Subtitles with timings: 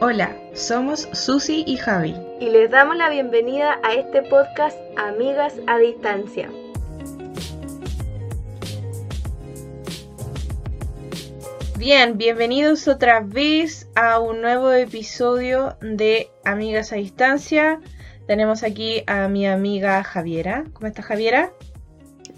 [0.00, 2.14] Hola, somos Susi y Javi.
[2.38, 6.48] Y les damos la bienvenida a este podcast Amigas a Distancia.
[11.76, 17.80] Bien, bienvenidos otra vez a un nuevo episodio de Amigas a Distancia.
[18.28, 20.64] Tenemos aquí a mi amiga Javiera.
[20.74, 21.50] ¿Cómo estás, Javiera?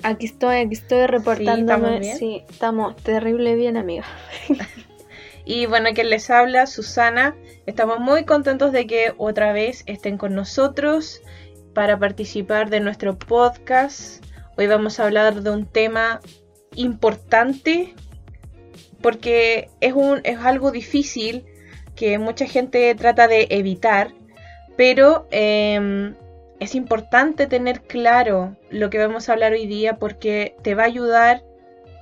[0.02, 2.00] Aquí estoy, aquí estoy reportándome.
[2.00, 2.16] bien?
[2.16, 4.06] Sí, estamos terrible bien, amiga.
[5.44, 7.34] Y bueno, quien les habla, Susana.
[7.66, 11.22] Estamos muy contentos de que otra vez estén con nosotros
[11.74, 14.24] para participar de nuestro podcast.
[14.56, 16.20] Hoy vamos a hablar de un tema
[16.74, 17.94] importante
[19.00, 21.46] porque es, un, es algo difícil
[21.96, 24.12] que mucha gente trata de evitar,
[24.76, 26.14] pero eh,
[26.60, 30.86] es importante tener claro lo que vamos a hablar hoy día porque te va a
[30.86, 31.42] ayudar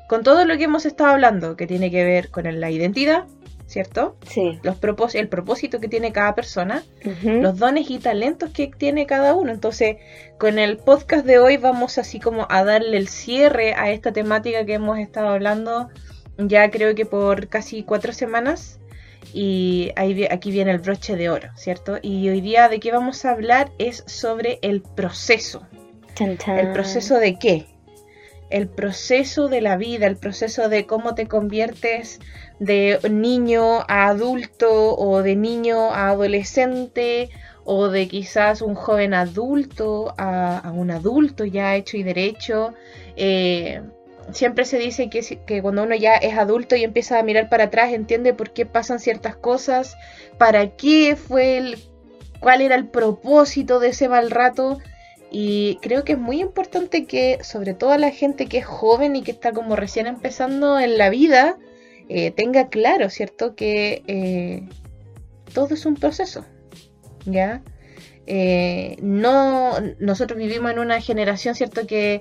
[0.09, 3.27] con todo lo que hemos estado hablando, que tiene que ver con la identidad,
[3.66, 4.16] ¿cierto?
[4.27, 4.59] Sí.
[4.62, 6.83] Los propós el propósito que tiene cada persona,
[7.23, 9.52] los dones y talentos que tiene cada uno.
[9.52, 9.99] Entonces,
[10.38, 14.65] con el podcast de hoy vamos así como a darle el cierre a esta temática
[14.65, 15.91] que hemos estado hablando
[16.38, 18.79] ya creo que por casi cuatro semanas.
[19.35, 21.99] Y ahí, aquí viene el broche de oro, ¿cierto?
[22.01, 25.66] Y hoy día de qué vamos a hablar es sobre el proceso.
[26.19, 27.66] ¿El proceso de qué?
[28.51, 32.21] El proceso de la vida, el proceso de cómo te conviertes
[32.59, 37.30] de niño a adulto o de niño a adolescente
[37.65, 42.73] o de quizás un joven adulto a, un adulto ya hecho y derecho.
[43.16, 43.82] Eh,
[44.32, 47.65] siempre se dice que, que cuando uno ya es adulto y empieza a mirar para
[47.65, 49.96] atrás entiende por qué pasan ciertas cosas,
[50.38, 51.79] para qué fue el,
[52.41, 54.79] cuál era el propósito de ese mal rato.
[55.30, 59.23] Y creo que es muy importante que, sobre todo la gente que es joven y
[59.23, 61.59] que está como recién empezando en la vida,
[62.09, 63.54] eh, tenga claro, ¿cierto?
[63.54, 64.62] Que eh,
[65.53, 66.47] todo es un proceso,
[67.26, 67.62] ¿ya?
[68.26, 71.87] Eh, no, nosotros vivimos en una generación, ¿cierto?
[71.87, 72.20] Que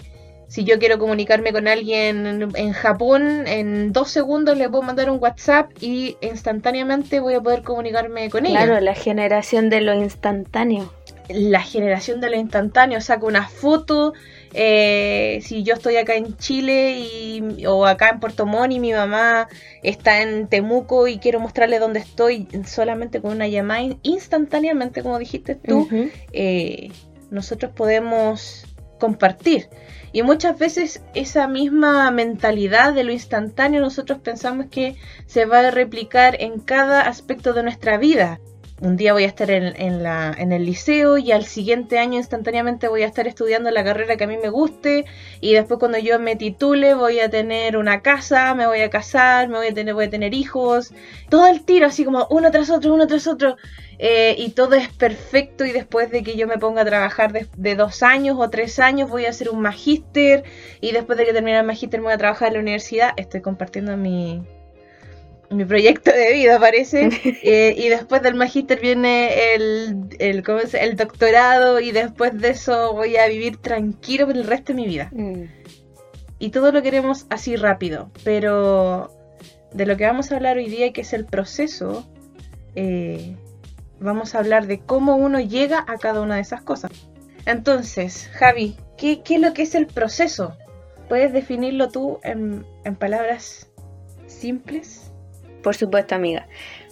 [0.49, 5.09] si yo quiero comunicarme con alguien en, en Japón, en dos segundos le puedo mandar
[5.09, 9.93] un WhatsApp y instantáneamente voy a poder comunicarme con ella Claro, la generación de lo
[9.93, 10.96] instantáneo.
[11.29, 14.13] La generación de lo instantáneo, saco una foto,
[14.53, 18.93] eh, si yo estoy acá en Chile y, o acá en Puerto Montt y mi
[18.93, 19.47] mamá
[19.83, 25.19] está en Temuco y quiero mostrarle dónde estoy solamente con una llamada in- instantáneamente, como
[25.19, 25.87] dijiste tú,
[26.31, 26.91] eh,
[27.29, 28.65] nosotros podemos
[28.99, 29.69] compartir.
[30.13, 34.95] Y muchas veces esa misma mentalidad de lo instantáneo nosotros pensamos que
[35.27, 38.39] se va a replicar en cada aspecto de nuestra vida.
[38.79, 42.87] Un día voy a estar en, la, en el liceo y al siguiente año instantáneamente
[42.87, 45.05] voy a estar estudiando la carrera que a mí me guste
[45.41, 49.49] y después cuando yo me titule voy a tener una casa, me voy a casar,
[49.49, 50.93] me voy a tener, voy a tener hijos,
[51.29, 53.57] todo el tiro así como uno tras otro, uno tras otro.
[53.99, 57.75] Eh, y todo es perfecto y después de que yo me ponga a trabajar de,
[57.75, 60.43] dos años o tres años voy a hacer un magíster
[60.81, 63.97] y después de que termine el magíster voy a trabajar en la universidad, estoy compartiendo
[63.97, 64.43] mi,
[65.49, 67.09] mi proyecto de vida parece
[67.43, 72.49] Eh, y después del magíster viene el, el, ¿cómo se- el doctorado y después de
[72.49, 75.43] eso voy a vivir tranquilo por el resto de mi vida Mm.
[76.39, 79.09] y todo lo queremos así rápido, pero
[79.73, 82.05] de lo que vamos a hablar hoy día, que es el proceso,
[82.75, 83.35] eh,
[83.99, 86.91] vamos a hablar de cómo uno llega a cada una de esas cosas.
[87.45, 90.55] Entonces, Javi, ¿qué, qué es lo que es el proceso?
[91.09, 93.69] ¿Puedes definirlo tú en, en palabras
[94.27, 95.06] simples?
[95.63, 96.47] Por supuesto, amiga.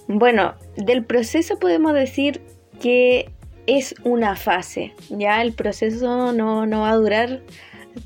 [0.07, 2.41] Bueno, del proceso podemos decir
[2.81, 3.31] que
[3.67, 4.93] es una fase.
[5.09, 7.41] Ya el proceso no, no va a durar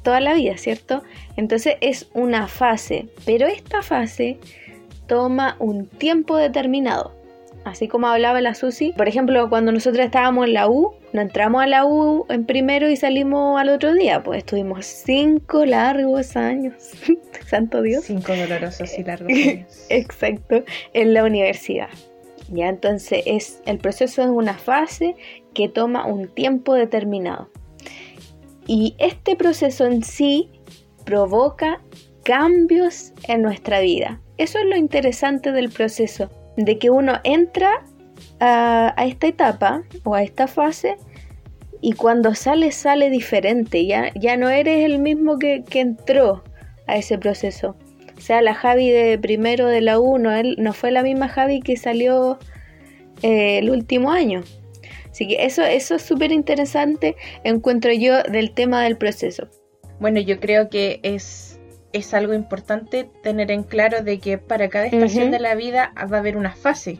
[0.04, 1.04] toda la vida, ¿cierto?
[1.36, 4.40] Entonces es una fase, pero esta fase
[5.08, 7.14] toma un tiempo determinado.
[7.66, 11.64] Así como hablaba la Susi, por ejemplo, cuando nosotros estábamos en la U, no entramos
[11.64, 16.76] a la U en primero y salimos al otro día, pues estuvimos cinco largos años,
[17.48, 18.06] santo Dios.
[18.06, 19.86] Cinco dolorosos y largos años.
[19.90, 21.90] Exacto, en la universidad.
[22.52, 25.16] Ya entonces es el proceso es una fase
[25.54, 27.50] que toma un tiempo determinado.
[28.66, 30.50] Y este proceso en sí
[31.06, 31.82] provoca
[32.24, 34.22] cambios en nuestra vida.
[34.38, 37.84] Eso es lo interesante del proceso, de que uno entra
[38.40, 40.98] a, a esta etapa o a esta fase
[41.82, 46.44] y cuando sale sale diferente, ya, ya no eres el mismo que, que entró
[46.88, 47.76] a ese proceso.
[48.18, 51.30] O sea, la Javi de primero de la U no, él, no fue la misma
[51.30, 52.38] Javi que salió
[53.22, 54.44] eh, el último año.
[55.10, 59.48] Así que eso, eso es súper interesante, encuentro yo, del tema del proceso.
[60.00, 61.60] Bueno, yo creo que es,
[61.94, 66.18] es algo importante tener en claro de que para cada estación de la vida va
[66.18, 67.00] a haber una fase.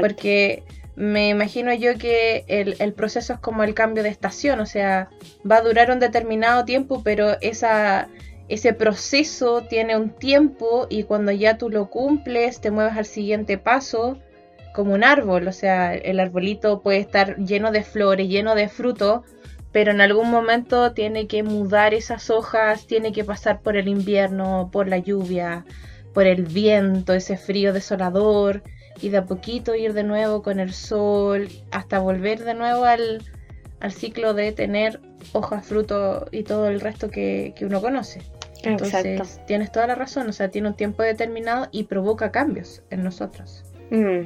[0.00, 0.62] Porque
[0.96, 5.08] me imagino yo que el, el, proceso es como el cambio de estación, o sea,
[5.50, 8.08] va a durar un determinado tiempo, pero esa,
[8.48, 13.58] ese proceso tiene un tiempo y cuando ya tú lo cumples, te mueves al siguiente
[13.58, 14.18] paso
[14.74, 19.22] como un árbol, o sea, el arbolito puede estar lleno de flores, lleno de frutos,
[19.72, 24.70] pero en algún momento tiene que mudar esas hojas, tiene que pasar por el invierno,
[24.72, 25.64] por la lluvia,
[26.12, 28.62] por el viento, ese frío desolador,
[29.00, 33.22] y de a poquito ir de nuevo con el sol, hasta volver de nuevo al,
[33.90, 35.00] ciclo de tener
[35.32, 38.22] hojas, frutos y todo el resto que, uno conoce.
[38.62, 43.04] Entonces, tienes toda la razón, o sea, tiene un tiempo determinado y provoca cambios en
[43.04, 43.62] nosotros.
[43.90, 44.22] Mm.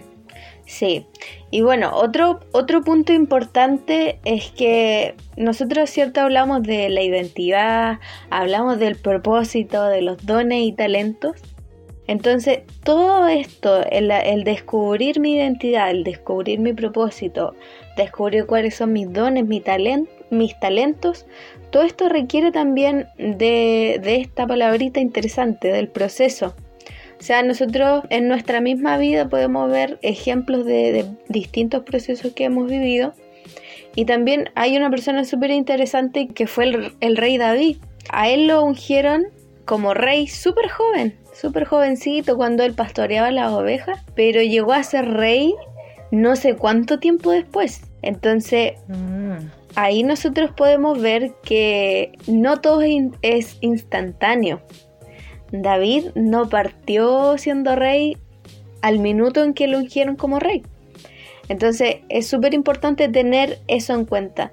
[0.69, 1.07] Sí,
[1.51, 8.79] y bueno, otro, otro punto importante es que nosotros, cierto, hablamos de la identidad, hablamos
[8.79, 11.41] del propósito, de los dones y talentos.
[12.09, 17.55] Entonces, todo esto, el, el descubrir mi identidad, el descubrir mi propósito,
[17.97, 19.63] descubrir cuáles son mis dones, mi
[20.31, 21.27] mis talentos,
[21.71, 26.55] todo esto requiere también de, de esta palabrita interesante, del proceso
[27.19, 32.71] o sea, nosotros en nuestra misma vida podemos ver ejemplos de, distintos procesos que hemos
[32.71, 33.13] vivido.
[33.97, 37.79] Y también hay una persona súper interesante que fue el, rey David.
[38.11, 39.27] A él lo ungieron
[39.69, 45.07] como rey súper joven, súper jovencito cuando él pastoreaba las ovejas, pero llegó a ser
[45.11, 45.55] rey
[46.11, 47.83] no sé cuánto tiempo después.
[48.01, 49.37] Entonces, mm.
[49.75, 52.81] ahí nosotros podemos ver que no todo
[53.21, 54.63] es instantáneo.
[55.53, 58.17] David no partió siendo rey
[58.81, 60.63] al minuto en que lo ungieron como rey.
[61.51, 64.51] Entonces es súper importante tener eso en cuenta,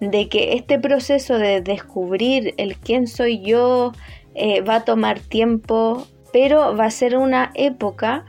[0.00, 3.92] de que este proceso de descubrir el quién soy yo
[4.34, 8.24] eh, va a tomar tiempo, pero va a ser una época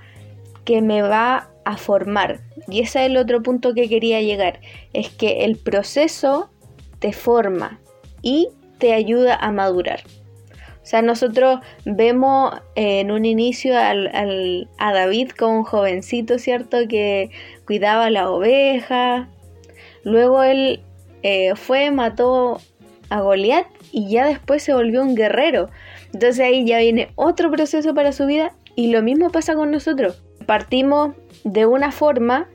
[0.66, 2.42] que me va a formar.
[2.68, 4.60] Y ese es el otro punto que quería llegar,
[4.94, 6.50] es que el proceso
[7.00, 7.80] te forma
[8.22, 10.01] y te ayuda a madurar.
[10.81, 16.88] O sea, nosotros vemos en un inicio al, a David como un jovencito, ¿cierto?
[16.89, 17.30] Que
[17.68, 19.30] cuidaba la oveja.
[20.04, 20.81] Luego él
[21.24, 22.60] eh, fue, mató
[23.10, 25.69] a Goliat y ya después se volvió un guerrero.
[26.13, 30.21] Entonces ahí ya viene otro proceso para su vida y lo mismo pasa con nosotros.
[30.45, 32.48] Partimos de una forma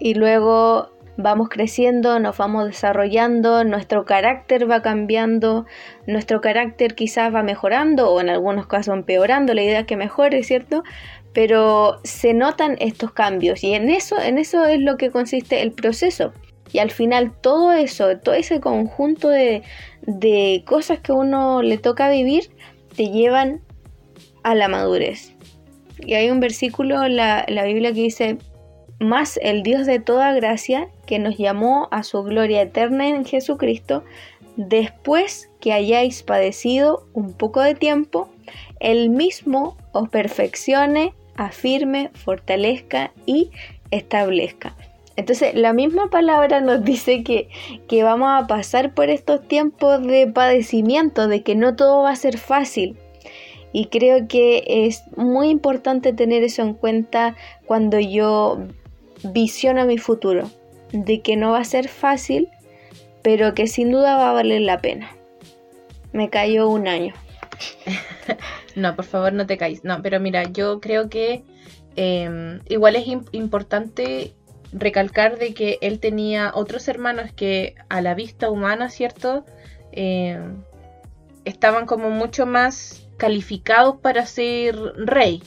[0.00, 5.66] y luego vamos creciendo, nos vamos desarrollando, nuestro carácter va cambiando,
[6.06, 10.42] nuestro carácter quizás va mejorando o en algunos casos empeorando, la idea es que mejore,
[10.42, 10.82] ¿cierto?
[11.32, 15.72] Pero se notan estos cambios y en eso, en eso es lo que consiste el
[15.72, 16.32] proceso.
[16.72, 19.62] Y al final todo eso, todo ese conjunto de,
[20.02, 22.50] de cosas que uno le toca vivir,
[22.96, 23.60] te llevan
[24.42, 25.34] a la madurez.
[25.98, 28.38] Y hay un versículo en la, en la Biblia que dice,
[28.98, 34.04] más el Dios de toda gracia, que nos llamó a su gloria eterna en Jesucristo,
[34.56, 38.28] después que hayáis padecido un poco de tiempo,
[38.78, 43.50] Él mismo os perfeccione, afirme, fortalezca y
[43.90, 44.76] establezca.
[45.20, 47.50] Entonces, la misma palabra nos dice que,
[47.88, 52.16] que, vamos a pasar por estos tiempos de padecimiento, de que no todo va a
[52.16, 52.96] ser fácil.
[53.70, 57.36] Y creo que es muy importante tener eso en cuenta
[57.66, 58.60] cuando yo
[59.22, 60.50] visión mi futuro,
[60.92, 62.48] de que no va a ser fácil,
[63.22, 65.14] pero que sin duda va a valer la pena.
[66.14, 67.12] Me cayó un año.
[68.74, 69.84] no, por favor no te caes.
[69.84, 71.44] No, pero mira, yo creo que
[71.96, 74.34] em, igual es importante
[74.72, 79.44] recalcar de que él tenía otros hermanos que a la vista humana, ¿cierto?
[79.92, 80.62] Em,
[81.44, 85.42] estaban como mucho más calificados para ser rey.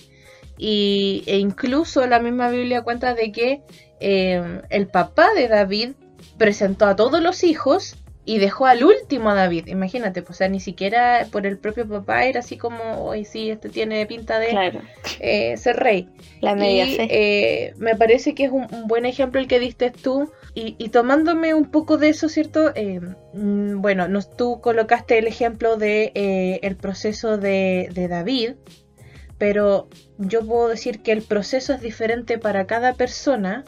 [0.58, 3.62] Y, e incluso la misma Biblia cuenta de que
[4.00, 5.94] eh, el papá de David
[6.38, 9.68] presentó a todos los hijos y dejó al último David.
[9.68, 13.50] Imagínate, pues, o sea, ni siquiera por el propio papá era así como, hoy sí,
[13.50, 14.82] este tiene pinta de
[15.20, 16.10] eh, ser rey.
[16.39, 20.32] La media y, eh, me parece que es un, buen ejemplo el que diste tú.
[20.56, 22.72] Y, tomándome un poco de eso, ¿cierto?
[23.34, 26.12] Mm, bueno, nos, tú colocaste el ejemplo de
[26.62, 28.51] el proceso de, de David,
[29.44, 33.65] pero yo puedo decir que el proceso es diferente para cada persona,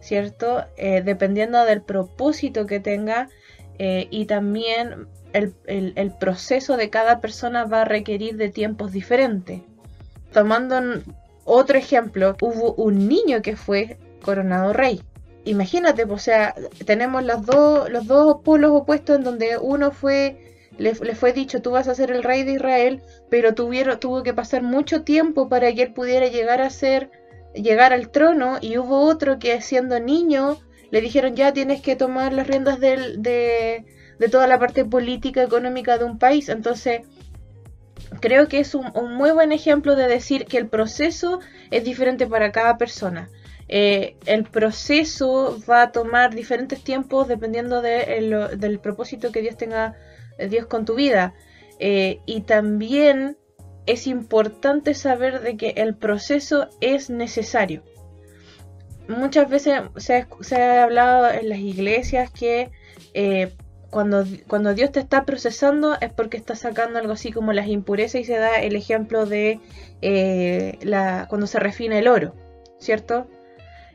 [0.00, 0.64] ¿cierto?
[0.76, 3.28] Eh, dependiendo del propósito que tenga
[3.78, 9.60] eh, y también el, proceso de cada persona va a requerir de tiempos diferentes.
[10.32, 11.02] Tomando
[11.44, 15.00] otro ejemplo, hubo un niño que fue coronado rey.
[15.44, 16.54] Imagínate, o sea,
[16.84, 21.72] tenemos los dos, los dos polos opuestos en donde uno fue le, fue dicho, tú
[21.72, 25.72] vas a ser el rey de Israel, pero tuvieron, tuvo que pasar mucho tiempo para
[25.72, 27.10] que él pudiera llegar a ser
[27.54, 30.58] llegar al trono y hubo otro que siendo niño
[30.90, 33.84] le dijeron ya tienes que tomar las riendas del, de,
[34.18, 36.48] de toda la parte política, económica de un país.
[36.48, 37.02] Entonces,
[38.20, 41.40] creo que es un, muy buen ejemplo de decir que el proceso
[41.70, 43.30] es diferente para cada persona.
[43.68, 49.94] Eh, el proceso va a tomar diferentes tiempos dependiendo del propósito que Dios tenga
[50.38, 51.34] eh, Dios con tu vida.
[51.78, 53.36] Eh, y también
[53.86, 57.82] es importante saber de que el proceso es necesario.
[59.08, 62.70] Muchas veces se ha, hablado en las iglesias que
[63.90, 68.20] cuando, cuando Dios te está procesando es porque está sacando algo así como las impurezas
[68.20, 69.60] y se da el ejemplo de
[70.02, 72.34] eh, la, cuando se refina el oro,
[72.78, 73.26] ¿cierto?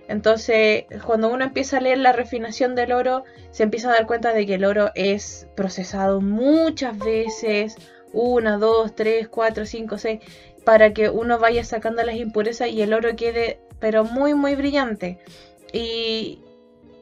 [0.08, 4.34] Entonces, cuando uno empieza a leer la refinación del oro, se empieza a dar cuenta
[4.34, 7.78] de que el oro es procesado muchas veces,
[8.12, 10.20] una, dos, tres, cuatro, cinco, seis,
[10.66, 15.20] para que uno vaya sacando las impurezas y el oro quede, pero muy, muy brillante.
[15.74, 16.40] Y,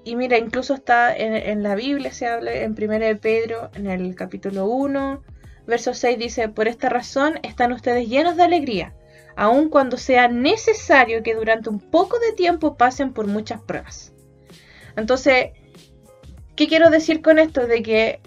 [0.04, 4.16] y mira, incluso está en, la Biblia, se habla en 1 de Pedro, en el
[4.16, 5.22] capítulo 1,
[5.68, 8.96] verso 6 dice, por esta razón están ustedes llenos de alegría,
[9.36, 14.12] aun cuando sea necesario que durante un poco de tiempo pasen por muchas pruebas.
[14.96, 15.52] Entonces,
[16.56, 17.68] ¿qué quiero decir con esto?
[17.68, 18.22] De que,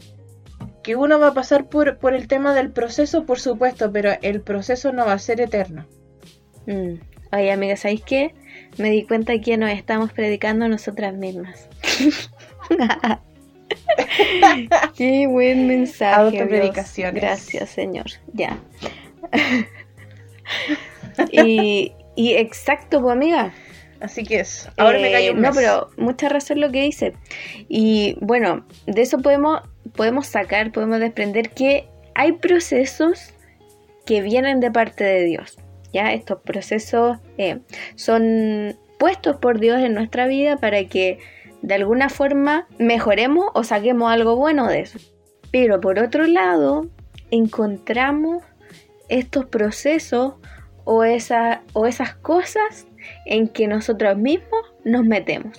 [0.84, 4.42] que uno va a pasar por, por el tema del proceso, por supuesto, pero el
[4.42, 5.88] proceso no va a ser eterno.
[6.66, 7.14] Mm.
[7.34, 8.32] Oye, amiga, ¿sabéis qué?
[8.78, 11.68] Me di cuenta que nos estamos predicando nosotras mismas.
[14.96, 16.14] qué buen mensaje.
[16.14, 17.14] Autopredicación.
[17.14, 18.06] Gracias, Señor.
[18.32, 18.58] Ya.
[21.30, 23.52] y, y exacto, pues amiga.
[24.00, 24.68] Así que es.
[24.76, 27.14] Ahora me callo un No, pero mucha razón lo que dice.
[27.68, 29.62] Y bueno, de eso podemos,
[29.96, 33.32] podemos sacar, podemos desprender que hay procesos
[34.04, 35.56] que vienen de parte de Dios.
[35.94, 37.60] Estos procesos eh,
[37.94, 41.18] son puestos por Dios en nuestra vida para que
[41.62, 44.98] de alguna forma mejoremos o saquemos algo bueno de eso.
[45.50, 46.88] Pero por otro lado,
[47.30, 48.42] encontramos
[49.08, 50.34] estos procesos
[50.84, 51.04] o,
[51.72, 52.86] o esas cosas
[53.26, 55.58] en que nosotros mismos nos metemos.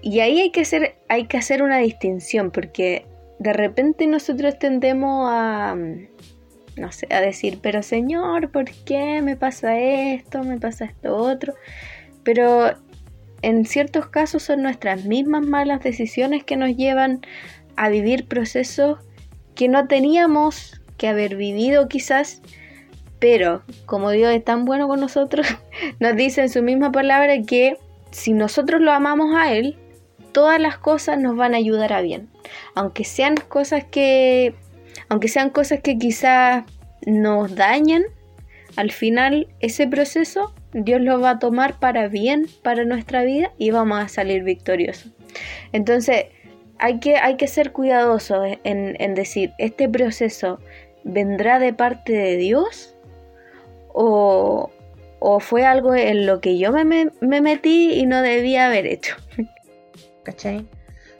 [0.00, 3.06] Y ahí hay que hacer, hay que hacer una distinción porque
[3.38, 5.76] de repente nosotros tendemos a,
[6.78, 10.42] no sé, a decir, pero Señor, ¿por qué me pasa esto?
[10.44, 11.54] Me pasa esto otro.
[12.22, 12.74] Pero
[13.42, 17.20] en ciertos casos son nuestras mismas malas decisiones que nos llevan
[17.76, 18.98] a vivir procesos
[19.54, 22.42] que no teníamos que haber vivido quizás,
[23.18, 25.46] pero como Dios es tan bueno con nosotros,
[26.00, 27.76] nos dice en su misma palabra que
[28.10, 29.76] si nosotros lo amamos a Él,
[30.32, 32.28] todas las cosas nos van a ayudar a bien.
[32.74, 34.54] Aunque sean cosas que
[35.08, 36.64] aunque sean cosas que quizás
[37.06, 38.04] nos dañan,
[38.76, 43.70] al final ese proceso Dios lo va a tomar para bien para nuestra vida y
[43.70, 45.12] vamos a salir victoriosos.
[45.72, 46.26] Entonces
[46.78, 50.60] hay que, hay que ser cuidadosos en, en decir, ¿este proceso
[51.04, 52.94] vendrá de parte de Dios?
[53.88, 54.70] ¿O,
[55.18, 59.16] o fue algo en lo que yo me, me, metí y no debía haber hecho?
[60.22, 60.66] ¿Cachai?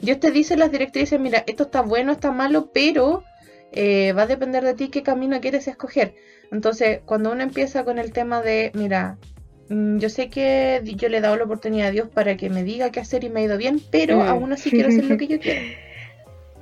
[0.00, 3.24] Dios te dice las directrices, mira, esto está bueno, está malo, pero
[3.72, 6.14] eh, va a depender de ti qué camino quieres escoger.
[6.50, 9.18] Entonces, cuando uno empieza con el tema de, mira,
[9.68, 12.64] mm, yo sé que yo le he dado la oportunidad a Dios para que me
[12.64, 14.22] diga qué hacer y me ha ido bien, pero mm.
[14.22, 15.60] aún así quiero hacer lo que yo quiero.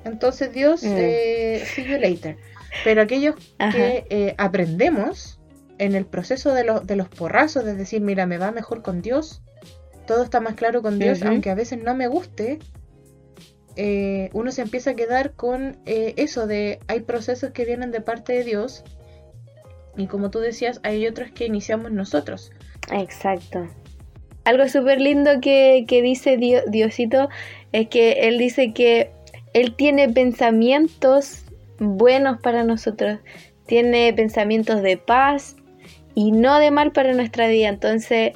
[0.04, 0.94] Entonces, Dios, mm.
[0.96, 2.36] eh, see you later.
[2.84, 3.36] Pero aquellos
[3.72, 5.40] que eh, aprendemos
[5.78, 9.42] en el proceso de, de los porrazos, de decir, mira, me va mejor con Dios,
[10.06, 12.58] todo está más claro con Dios, aunque a veces no me guste,
[13.76, 18.00] eh, uno se empieza a quedar con eh, eso de hay procesos que vienen de
[18.00, 18.84] parte de Dios
[19.96, 22.52] y como tú decías, hay otros que iniciamos nosotros.
[22.92, 23.66] Exacto.
[24.44, 27.28] Algo súper lindo que, dice Diosito
[27.72, 29.10] es que Él dice que
[29.54, 31.44] Él tiene pensamientos
[31.78, 33.18] buenos para nosotros,
[33.66, 35.56] tiene pensamientos de paz
[36.14, 37.68] y no de mal para nuestra vida.
[37.68, 38.32] Entonces,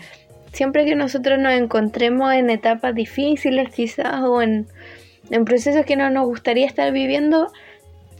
[0.53, 4.67] siempre que nosotros nos encontremos en etapas difíciles quizás o en,
[5.31, 7.53] en procesos que no nos gustaría estar viviendo,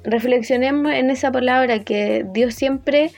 [0.05, 3.11] reflexionemos en esa palabra que Dios siempre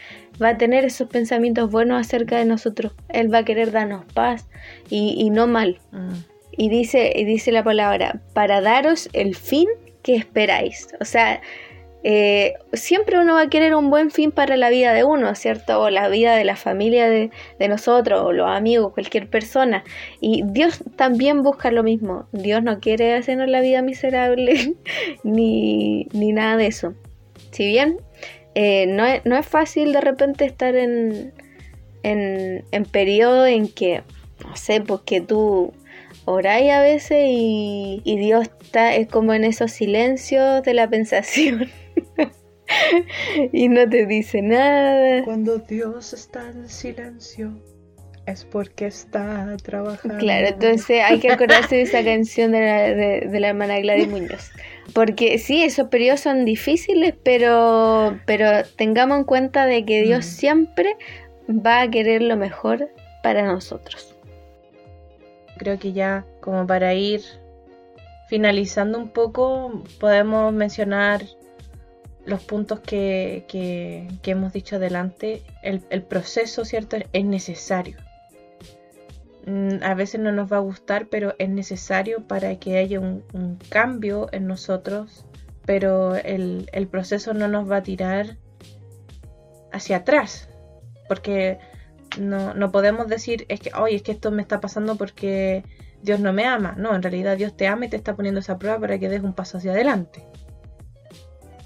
[0.42, 2.92] va a tener esos pensamientos buenos acerca de nosotros.
[3.08, 4.46] Él va a querer darnos paz
[4.88, 5.78] y, no mal.
[5.92, 6.14] Mm.
[6.56, 9.68] Y dice, y dice la palabra, para daros el fin
[10.02, 10.88] que esperáis.
[11.00, 11.40] O sea,
[12.04, 15.80] eh, siempre uno va a querer un buen fin para la vida de uno, ¿cierto?
[15.80, 17.30] O la vida de la familia de,
[17.68, 19.85] nosotros, o los amigos, cualquier persona.
[20.21, 22.26] Y Dios también busca lo mismo.
[22.32, 24.75] Dios no quiere hacernos la vida miserable
[25.23, 26.94] ni, nada de eso.
[27.52, 27.99] Si bien
[28.54, 31.32] eh, no, es, fácil de repente estar en,
[32.02, 34.02] en, en periodo en que
[34.44, 35.73] no sé, porque pues tú
[36.25, 41.71] oráis a veces y, y Dios está, es como en esos silencios de la pensación.
[43.52, 45.25] y no te dice nada.
[45.25, 47.52] Cuando Dios está en silencio,
[48.26, 50.18] es porque está trabajando.
[50.18, 52.82] Claro, entonces hay que acordarse de esa canción de la,
[53.30, 54.50] de, la hermana Gladys Muñoz.
[54.94, 60.28] Porque sí, esos periodos son difíciles, pero, pero tengamos en cuenta de que Dios mm.
[60.28, 60.96] siempre
[61.49, 62.90] va a querer lo mejor
[63.22, 64.14] para nosotros.
[65.58, 67.22] Creo que ya como para ir
[68.28, 71.22] finalizando un poco, podemos mencionar
[72.25, 73.47] los puntos que,
[74.25, 75.43] hemos dicho adelante.
[75.62, 76.97] El, el proceso, ¿cierto?
[77.12, 77.97] Es necesario
[79.47, 83.59] Mm, a veces no nos va a gustar, pero es necesario para que haya un,
[83.69, 85.26] cambio en nosotros,
[85.64, 88.37] pero el, proceso no nos va a tirar
[89.73, 90.49] hacia atrás,
[91.09, 91.59] porque
[92.21, 95.64] no, podemos decir, es que, oye, es que esto me está pasando porque
[96.02, 96.75] Dios no me ama.
[96.79, 99.23] No, en realidad Dios te ama y te está poniendo esa prueba para que des
[99.23, 100.25] un paso hacia adelante.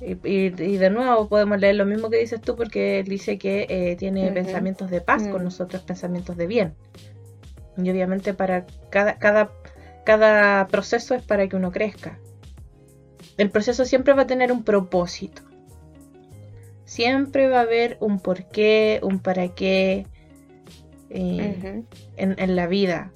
[0.00, 3.96] Y, de nuevo podemos leer lo mismo que dices tú porque él dice que eh,
[3.96, 5.44] tiene pensamientos de paz con mm.
[5.44, 6.74] nosotros, pensamientos de bien.
[7.78, 9.52] Y obviamente para cada, cada,
[10.04, 12.18] cada proceso es para que uno crezca.
[13.38, 15.42] El proceso siempre va a tener un propósito.
[16.84, 20.06] Siempre va a haber un porqué, un para qué
[21.10, 21.84] eh,
[22.16, 23.12] en, en la vida.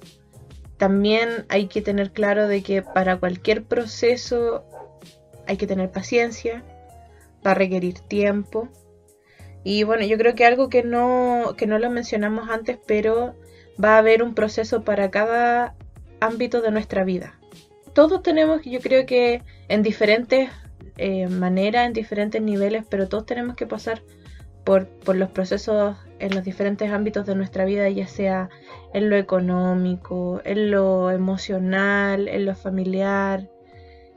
[0.77, 4.65] También hay que tener claro de que para cualquier proceso
[5.47, 6.63] hay que tener paciencia,
[7.45, 8.69] va a requerir tiempo.
[9.63, 13.35] Y bueno, yo creo que algo que no, que no lo mencionamos antes, pero
[13.83, 15.75] va a haber un proceso para cada
[16.19, 17.39] ámbito de nuestra vida.
[17.93, 20.49] Todos tenemos, yo creo que en diferentes
[20.97, 24.01] eh, maneras, en diferentes niveles, pero todos tenemos que pasar
[24.63, 28.49] por, los procesos en los diferentes ámbitos de nuestra vida, ya sea
[28.93, 33.49] en lo económico, en lo emocional, en lo familiar,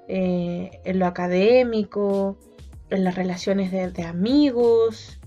[0.09, 2.37] eh, en lo académico,
[2.95, 5.21] en las relaciones de amigos,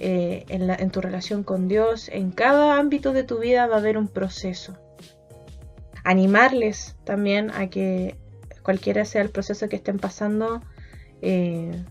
[0.00, 3.98] eh, en, tu relación con Dios, en cada ámbito de tu vida va a haber
[3.98, 4.78] un proceso.
[6.04, 8.14] Animarles también a que
[8.62, 10.62] cualquiera sea el proceso que estén pasando,
[11.20, 11.84] eh,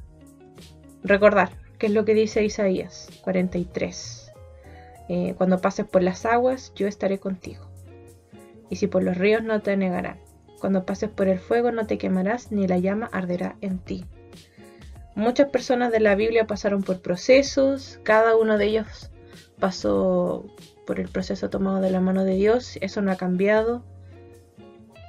[1.04, 1.50] recordar
[1.80, 4.32] qué es lo que dice Isaías 43.
[5.10, 7.70] Eh, cuando pases por las aguas, yo estaré contigo.
[8.70, 10.20] Y si por los ríos no te negarán.
[10.62, 14.06] Cuando pases por el fuego no te quemarás, ni la llama arderá en ti.
[15.18, 19.10] Muchas personas de la Biblia pasaron por procesos, cada uno de ellos
[19.60, 20.46] pasó
[20.86, 23.84] por el proceso tomado de la mano de Dios, eso no ha cambiado.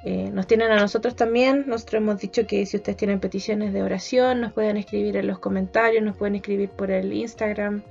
[0.05, 3.83] Eh, nos tienen a nosotros también, nosotros hemos dicho que si ustedes tienen peticiones de
[3.83, 7.83] oración, nos pueden escribir en los comentarios, nos pueden escribir por el Instagram,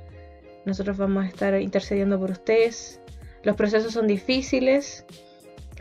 [0.65, 3.01] nosotros vamos a estar intercediendo por ustedes.
[3.45, 5.07] Los procesos son difíciles,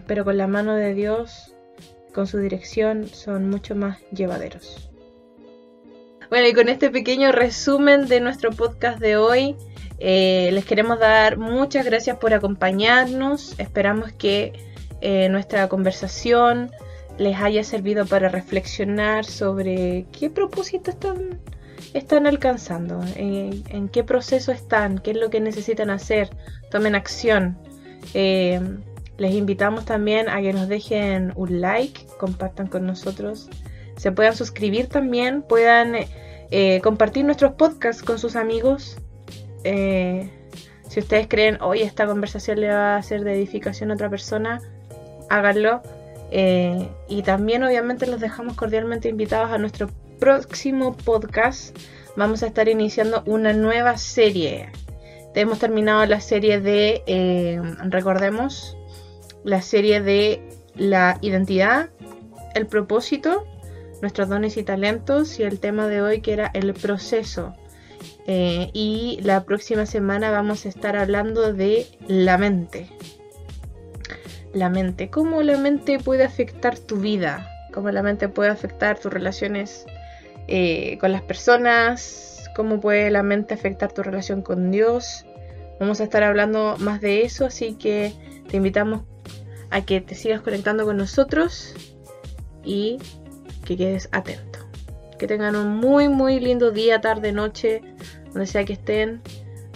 [0.05, 1.55] pero con la mano de Dios,
[2.13, 4.86] con su dirección, son mucho más llevaderos.
[6.29, 9.55] Bueno, y con este pequeño resumen de nuestro podcast de hoy,
[9.97, 13.57] eh, les queremos dar muchas gracias por acompañarnos.
[13.59, 14.51] Esperamos que
[14.99, 16.69] eh, nuestra conversación
[17.17, 21.39] les haya servido para reflexionar sobre qué propósito están,
[21.93, 26.29] están alcanzando, eh, en qué proceso están, qué es lo que necesitan hacer,
[26.69, 27.57] tomen acción.
[28.13, 33.49] les invitamos también a que nos dejen un like, compartan con nosotros
[33.97, 35.95] se puedan suscribir también, puedan
[36.51, 38.97] eh, compartir nuestros podcasts con sus amigos.
[39.63, 40.29] Eh,
[40.87, 44.61] si ustedes creen, hoy esta conversación le va a hacer de edificación a otra persona,
[45.29, 45.81] háganlo.
[46.29, 51.75] Eh, y también obviamente los dejamos cordialmente invitados a nuestro próximo podcast.
[52.15, 54.69] Vamos a estar iniciando una nueva serie.
[55.33, 58.75] Hemos terminado la serie de, recordemos,
[59.43, 60.41] la serie de
[60.75, 61.89] la identidad,
[62.55, 63.45] el propósito
[64.01, 67.55] nuestros dones y talentos y el tema de hoy que era el proceso.
[68.27, 72.89] Eh, y la próxima semana vamos a estar hablando de la mente.
[74.53, 79.11] La mente, cómo la mente puede afectar tu vida, cómo la mente puede afectar tus
[79.11, 79.85] relaciones
[80.47, 85.25] eh, con las personas, cómo puede la mente afectar tu relación con Dios.
[85.79, 88.13] Vamos a estar hablando más de eso, así que
[88.49, 89.03] te invitamos
[89.69, 91.75] a que te sigas conectando con nosotros
[92.63, 92.97] y
[93.67, 94.59] que quedes atento.
[95.19, 97.81] Que tengan un muy, muy lindo día, tarde, noche,
[98.31, 99.21] donde sea que estén.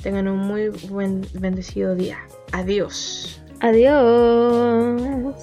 [0.02, 2.18] Tengan un muy buen, bendecido día.
[2.54, 3.42] Adiós.
[3.60, 5.36] Adiós.